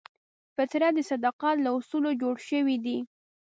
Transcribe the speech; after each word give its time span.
فطرت 0.55 0.93
د 0.95 0.99
صداقت 1.09 1.55
له 1.65 1.69
اصولو 1.77 2.09
جوړ 2.21 2.35
شوی 2.49 2.77
دی. 2.85 2.97